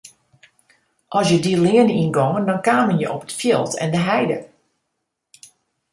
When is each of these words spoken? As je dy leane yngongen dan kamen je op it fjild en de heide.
As 1.17 1.25
je 1.29 1.37
dy 1.43 1.53
leane 1.65 1.95
yngongen 2.03 2.47
dan 2.49 2.63
kamen 2.67 2.97
je 2.99 3.07
op 3.15 3.23
it 3.25 3.37
fjild 3.39 3.71
en 3.83 3.89
de 3.93 4.01
heide. 4.09 4.37